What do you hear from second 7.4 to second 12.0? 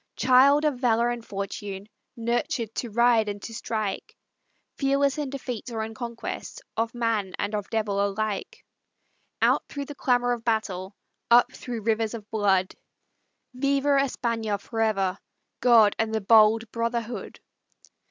of devil alike; Out through the clamor of battle, Up through